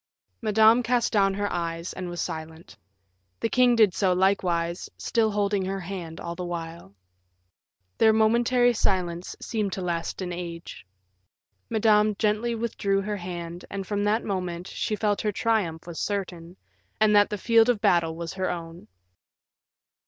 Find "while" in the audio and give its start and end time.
6.43-6.95